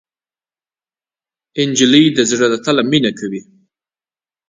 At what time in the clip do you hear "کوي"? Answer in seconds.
3.19-3.41